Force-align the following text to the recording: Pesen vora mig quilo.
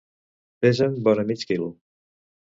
Pesen 0.63 0.95
vora 1.07 1.25
mig 1.31 1.43
quilo. 1.51 1.67